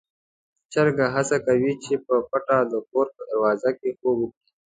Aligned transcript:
چرګ 0.71 0.97
هڅه 1.15 1.37
کوي 1.45 1.73
چې 1.83 1.93
په 2.05 2.15
پټه 2.29 2.57
د 2.71 2.73
کور 2.89 3.07
په 3.15 3.21
دروازه 3.29 3.69
کې 3.79 3.89
خوب 3.97 4.17
وکړي. 4.21 4.47